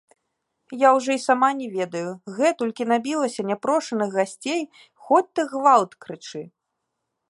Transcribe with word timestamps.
Я 0.87 0.93
ўжо 0.99 1.11
і 1.17 1.21
сама 1.25 1.49
не 1.59 1.67
ведаю, 1.75 2.09
гэтулькі 2.39 2.89
набілася 2.95 3.41
няпрошаных 3.53 4.09
гасцей, 4.19 4.61
хоць 5.09 5.27
ты 5.35 5.41
гвалт 5.57 5.91
крычы. 6.07 6.41